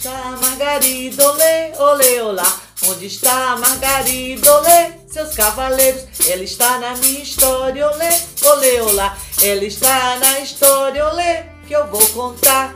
está 0.00 0.34
Margarida? 0.40 1.30
Olê, 1.30 1.72
olê, 1.78 2.20
olá. 2.22 2.60
Onde 2.88 3.04
está 3.04 3.54
Margarida? 3.58 4.50
Olê, 4.58 4.92
seus 5.06 5.34
cavaleiros. 5.34 6.06
Ela 6.26 6.42
está 6.42 6.78
na 6.78 6.96
minha 6.96 7.20
história. 7.20 7.86
Olê, 7.86 8.08
olê, 8.46 8.80
olá. 8.80 9.18
Ela 9.42 9.64
está 9.64 10.18
na 10.18 10.40
história. 10.40 11.06
Olê, 11.06 11.42
que 11.68 11.74
eu 11.74 11.86
vou 11.88 12.04
contar. 12.08 12.74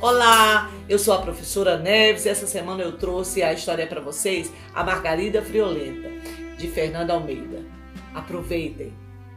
Olá, 0.00 0.70
eu 0.88 1.00
sou 1.00 1.14
a 1.14 1.18
professora 1.22 1.78
Neves 1.78 2.26
e 2.26 2.28
essa 2.28 2.46
semana 2.46 2.82
eu 2.84 2.96
trouxe 2.96 3.42
a 3.42 3.52
história 3.52 3.86
para 3.86 4.00
vocês, 4.00 4.50
a 4.72 4.84
Margarida 4.84 5.42
Friolenta, 5.42 6.08
de 6.56 6.68
Fernanda 6.68 7.12
Almeida. 7.12 7.64
Aproveitem 8.14 8.92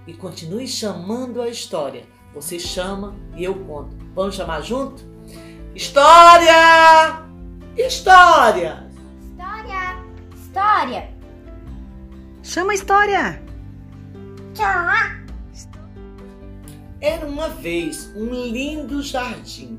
e 0.05 0.13
continue 0.13 0.67
chamando 0.67 1.41
a 1.41 1.49
história. 1.49 2.03
Você 2.35 2.59
chama 2.59 3.15
e 3.35 3.43
eu 3.43 3.55
conto. 3.65 3.95
Vamos 4.13 4.35
chamar 4.35 4.61
junto? 4.61 5.14
História! 5.75 7.21
História! 7.75 8.89
História! 9.33 10.05
História! 10.33 11.09
Chama 12.41 12.71
a 12.71 12.75
história! 12.75 13.43
Chama! 14.55 15.25
Era 17.01 17.27
uma 17.27 17.49
vez 17.49 18.09
um 18.15 18.31
lindo 18.31 19.03
jardim. 19.03 19.77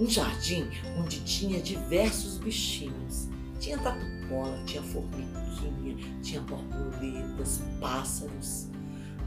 Um 0.00 0.10
jardim 0.10 0.68
onde 0.98 1.20
tinha 1.20 1.62
diversos 1.62 2.38
bichinhos. 2.38 3.28
Tinha 3.60 3.78
tatu-bola, 3.78 4.60
tinha 4.64 4.82
formiguinha, 4.82 5.98
tinha 6.20 6.40
borboletas, 6.40 7.62
pássaros. 7.80 8.66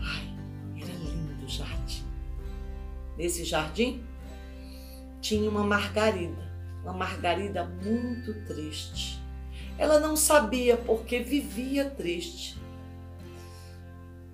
Ai, 0.01 0.29
era 0.75 0.91
lindo 0.91 1.45
o 1.45 1.47
jardim. 1.47 2.03
Nesse 3.17 3.45
jardim 3.45 4.03
tinha 5.25 5.49
uma 5.49 5.63
margarida, 5.63 6.53
uma 6.83 6.93
margarida 6.93 7.65
muito 7.65 8.45
triste. 8.45 9.19
Ela 9.75 9.99
não 9.99 10.15
sabia 10.15 10.77
porque 10.77 11.17
vivia 11.17 11.89
triste. 11.89 12.61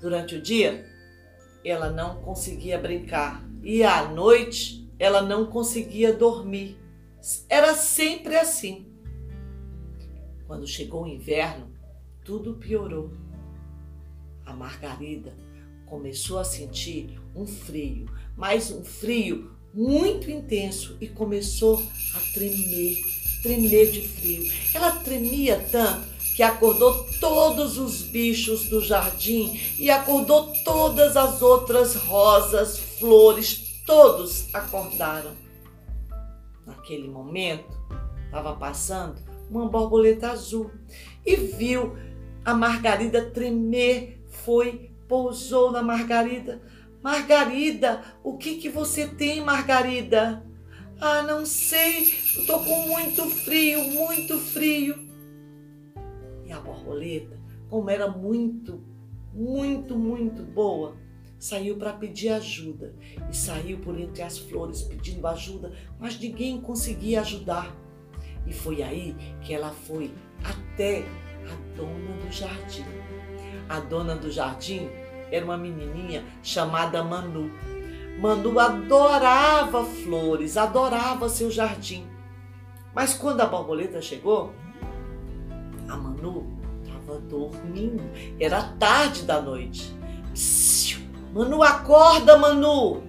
Durante 0.01 0.35
o 0.35 0.41
dia, 0.41 0.85
ela 1.63 1.89
não 1.89 2.21
conseguia 2.21 2.77
brincar 2.77 3.41
e 3.63 3.85
à 3.85 4.05
noite 4.09 4.85
ela 4.99 5.21
não 5.21 5.45
conseguia 5.45 6.11
dormir. 6.11 6.77
Era 7.47 7.73
sempre 7.73 8.35
assim. 8.35 8.85
Quando 10.45 10.67
chegou 10.67 11.03
o 11.03 11.07
inverno, 11.07 11.71
tudo 12.25 12.55
piorou. 12.55 13.13
A 14.45 14.53
Margarida 14.53 15.33
começou 15.85 16.37
a 16.37 16.43
sentir 16.43 17.17
um 17.33 17.47
frio, 17.47 18.11
mas 18.35 18.69
um 18.71 18.83
frio 18.83 19.60
muito 19.73 20.29
intenso 20.29 20.97
e 20.99 21.07
começou 21.07 21.81
a 22.15 22.33
tremer, 22.33 22.97
tremer 23.41 23.91
de 23.91 24.07
frio. 24.07 24.51
Ela 24.73 24.91
tremia 24.91 25.63
tanto 25.71 26.11
que 26.35 26.43
acordou 26.43 27.05
todos 27.19 27.77
os 27.77 28.01
bichos 28.01 28.65
do 28.65 28.81
jardim 28.81 29.59
e 29.77 29.89
acordou 29.89 30.53
todas 30.63 31.17
as 31.17 31.41
outras 31.41 31.95
rosas, 31.95 32.79
flores, 32.79 33.83
todos 33.85 34.53
acordaram. 34.53 35.31
Naquele 36.65 37.07
momento, 37.07 37.77
estava 38.25 38.55
passando 38.55 39.21
uma 39.49 39.67
borboleta 39.67 40.31
azul 40.31 40.71
e 41.25 41.35
viu 41.35 41.97
a 42.43 42.53
Margarida 42.53 43.29
tremer, 43.29 44.25
foi, 44.29 44.91
pousou 45.07 45.71
na 45.71 45.83
Margarida. 45.83 46.61
Margarida, 47.03 48.03
o 48.23 48.37
que 48.37 48.57
que 48.57 48.69
você 48.69 49.07
tem, 49.07 49.41
Margarida? 49.43 50.45
Ah, 50.99 51.23
não 51.23 51.47
sei, 51.47 52.13
tô 52.45 52.59
com 52.59 52.87
muito 52.87 53.25
frio, 53.25 53.83
muito 53.85 54.37
frio. 54.37 54.95
E 56.45 56.51
a 56.51 56.59
borboleta, 56.59 57.39
como 57.67 57.89
era 57.89 58.07
muito, 58.07 58.83
muito, 59.33 59.97
muito 59.97 60.43
boa, 60.43 60.95
saiu 61.39 61.75
para 61.75 61.93
pedir 61.93 62.29
ajuda 62.29 62.93
e 63.31 63.35
saiu 63.35 63.79
por 63.79 63.99
entre 63.99 64.21
as 64.21 64.37
flores 64.37 64.83
pedindo 64.83 65.25
ajuda, 65.25 65.73
mas 65.99 66.19
ninguém 66.19 66.61
conseguia 66.61 67.21
ajudar. 67.21 67.75
E 68.45 68.53
foi 68.53 68.83
aí 68.83 69.15
que 69.41 69.55
ela 69.55 69.71
foi 69.71 70.11
até 70.43 70.99
a 71.49 71.75
dona 71.75 72.15
do 72.23 72.31
jardim. 72.31 72.85
A 73.67 73.79
dona 73.79 74.15
do 74.15 74.29
jardim 74.29 74.87
era 75.31 75.45
uma 75.45 75.57
menininha 75.57 76.23
chamada 76.43 77.03
Manu. 77.03 77.49
Manu 78.19 78.59
adorava 78.59 79.83
flores, 79.83 80.57
adorava 80.57 81.29
seu 81.29 81.49
jardim. 81.49 82.05
Mas 82.93 83.13
quando 83.13 83.41
a 83.41 83.45
borboleta 83.45 84.01
chegou, 84.01 84.53
a 85.87 85.95
Manu 85.95 86.59
estava 86.83 87.19
dormindo. 87.19 88.03
Era 88.39 88.61
tarde 88.77 89.23
da 89.23 89.41
noite. 89.41 89.95
Manu, 91.33 91.63
acorda, 91.63 92.37
Manu! 92.37 93.03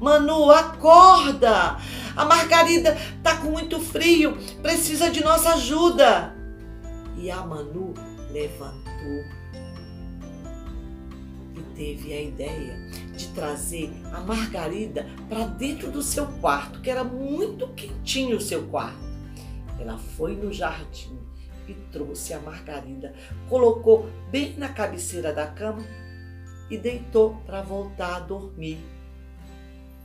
Manu, 0.00 0.50
acorda! 0.50 1.78
A 2.16 2.24
Margarida 2.24 2.96
tá 3.22 3.36
com 3.36 3.50
muito 3.50 3.78
frio, 3.78 4.36
precisa 4.60 5.10
de 5.10 5.22
nossa 5.22 5.54
ajuda. 5.54 6.34
E 7.16 7.30
a 7.30 7.36
Manu 7.36 7.94
levantou 8.32 9.24
e 11.60 11.74
teve 11.74 12.12
a 12.12 12.22
ideia 12.22 12.76
de 13.16 13.28
trazer 13.28 13.90
a 14.12 14.20
Margarida 14.20 15.06
para 15.28 15.46
dentro 15.46 15.90
do 15.90 16.02
seu 16.02 16.26
quarto, 16.40 16.80
que 16.80 16.90
era 16.90 17.04
muito 17.04 17.68
quentinho 17.68 18.38
o 18.38 18.40
seu 18.40 18.66
quarto. 18.68 18.98
Ela 19.78 19.98
foi 19.98 20.34
no 20.34 20.52
jardim 20.52 21.18
e 21.68 21.74
trouxe 21.92 22.32
a 22.32 22.40
Margarida, 22.40 23.14
colocou 23.48 24.08
bem 24.30 24.56
na 24.56 24.68
cabeceira 24.70 25.32
da 25.32 25.46
cama 25.46 25.84
e 26.70 26.76
deitou 26.76 27.36
para 27.46 27.62
voltar 27.62 28.16
a 28.16 28.20
dormir. 28.20 28.78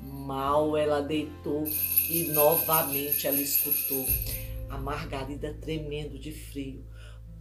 Mal 0.01 0.77
ela 0.77 1.01
deitou 1.01 1.63
e 2.09 2.29
novamente 2.33 3.25
ela 3.25 3.39
escutou 3.39 4.05
a 4.69 4.77
Margarida 4.77 5.53
tremendo 5.61 6.19
de 6.19 6.31
frio. 6.31 6.83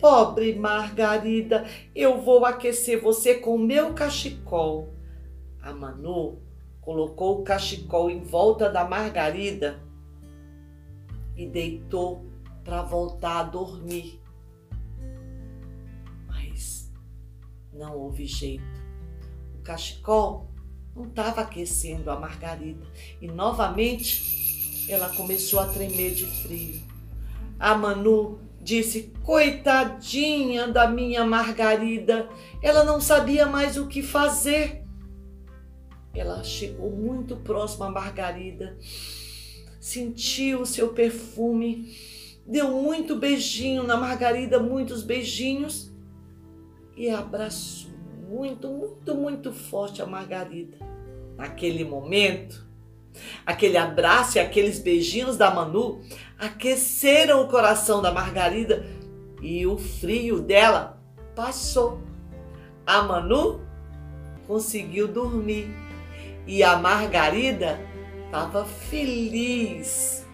Pobre 0.05 0.55
Margarida, 0.55 1.65
eu 1.95 2.21
vou 2.21 2.45
aquecer 2.45 3.01
você 3.01 3.37
com 3.37 3.57
meu 3.57 3.95
cachecol. 3.95 4.93
A 5.63 5.73
Manu 5.73 6.43
colocou 6.83 7.41
o 7.41 7.43
cachecol 7.43 8.11
em 8.11 8.23
volta 8.23 8.69
da 8.69 8.85
Margarida 8.85 9.83
e 11.35 11.47
deitou 11.47 12.27
para 12.63 12.83
voltar 12.83 13.41
a 13.41 13.43
dormir. 13.45 14.21
Mas 16.27 16.93
não 17.73 17.97
houve 17.97 18.27
jeito. 18.27 18.63
O 19.59 19.63
cachecol 19.63 20.51
não 20.95 21.07
estava 21.07 21.41
aquecendo 21.41 22.11
a 22.11 22.21
Margarida 22.21 22.87
e 23.23 23.27
novamente 23.27 24.87
ela 24.87 25.09
começou 25.17 25.61
a 25.61 25.67
tremer 25.67 26.15
de 26.15 26.27
frio. 26.27 26.83
A 27.59 27.75
Manu 27.75 28.39
disse: 28.65 29.13
Coitadinha 29.23 30.67
da 30.67 30.89
minha 30.89 31.25
Margarida, 31.25 32.29
ela 32.63 32.83
não 32.83 33.01
sabia 33.01 33.47
mais 33.47 33.77
o 33.77 33.87
que 33.87 34.03
fazer. 34.03 34.83
Ela 36.15 36.43
chegou 36.43 36.91
muito 36.91 37.37
próxima 37.37 37.87
à 37.87 37.91
Margarida, 37.91 38.77
sentiu 39.79 40.63
o 40.63 40.67
seu 40.67 40.95
perfume, 40.95 41.95
deu 42.47 42.71
muito 42.71 43.17
beijinho 43.17 43.83
na 43.83 43.97
Margarida, 43.97 44.59
muitos 44.59 45.03
beijinhos, 45.03 45.93
e 46.97 47.11
abraçou 47.11 47.91
muito, 48.29 48.69
muito, 48.69 49.15
muito 49.15 49.53
forte 49.53 50.01
a 50.01 50.07
Margarida. 50.07 50.79
Naquele 51.37 51.85
momento, 51.85 52.65
aquele 53.45 53.77
abraço 53.77 54.39
e 54.39 54.41
aqueles 54.41 54.79
beijinhos 54.79 55.37
da 55.37 55.51
Manu 55.51 56.03
aqueceram 56.39 57.43
o 57.43 57.49
coração 57.49 58.03
da 58.03 58.13
Margarida 58.13 58.87
e 59.41 59.67
o 59.67 59.77
frio 59.79 60.41
dela 60.41 61.01
passou. 61.35 62.01
A 62.87 63.03
Manu 63.03 63.61
conseguiu 64.47 65.09
dormir 65.09 65.69
e 66.47 66.63
a 66.63 66.77
Margarida 66.77 67.81
estava 68.27 68.65
feliz 68.65 70.27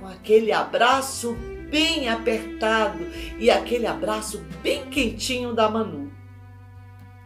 com 0.00 0.06
aquele 0.06 0.52
abraço 0.52 1.34
bem 1.70 2.08
apertado 2.08 3.04
e 3.38 3.50
aquele 3.50 3.86
abraço 3.86 4.44
bem 4.62 4.86
quentinho 4.86 5.54
da 5.54 5.68
Manu. 5.68 6.12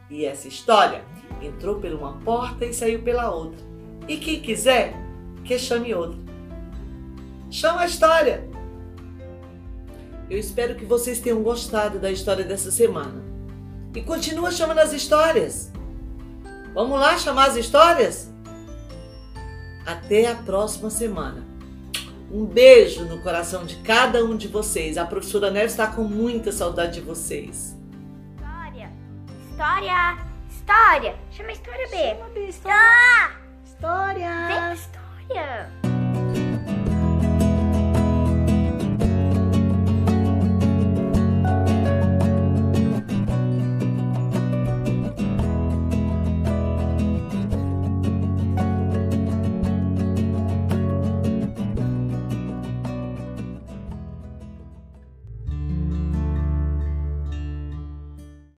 E 0.09 0.25
essa 0.25 0.49
história 0.49 1.05
entrou 1.43 1.81
por 1.81 1.93
uma 1.93 2.19
porta 2.21 2.65
e 2.65 2.73
saiu 2.73 3.03
pela 3.03 3.31
outra. 3.31 3.67
E 4.09 4.17
quem 4.17 4.41
quiser, 4.41 4.95
que 5.45 5.59
chame 5.59 5.95
outra. 5.95 6.19
Chama 7.51 7.83
a 7.83 7.87
história! 7.87 8.49
Eu 10.31 10.39
espero 10.39 10.75
que 10.75 10.85
vocês 10.85 11.21
tenham 11.21 11.43
gostado 11.43 11.99
da 11.99 12.11
história 12.11 12.45
dessa 12.45 12.71
semana. 12.71 13.23
E 13.95 14.03
continua 14.03 14.51
chamando 14.51 14.79
as 14.79 14.93
histórias. 14.93 15.71
Vamos 16.75 16.99
lá 17.01 17.19
chamar 17.19 17.49
as 17.49 17.57
histórias? 17.57 18.33
Até 19.87 20.31
a 20.31 20.35
próxima 20.35 20.91
semana. 20.91 21.47
Um 22.31 22.45
beijo 22.45 23.05
no 23.07 23.23
coração 23.23 23.65
de 23.65 23.77
cada 23.77 24.23
um 24.23 24.37
de 24.37 24.49
vocês. 24.49 24.99
A 24.99 25.07
professora 25.07 25.51
Neves 25.51 25.73
está 25.73 25.87
com 25.87 26.05
muita 26.05 26.53
saudade 26.53 26.95
de 26.95 27.01
vocês. 27.01 27.75
História. 28.37 28.93
História. 29.51 30.19
História. 30.51 31.17
Chama 31.31 31.49
a 31.49 31.53
história 31.53 31.89
B. 31.89 31.97
Chama 31.97 32.29
B, 32.35 32.53
Tá. 32.63 33.48
História. 33.79 34.49
Vem, 34.49 34.75
história. 34.75 35.78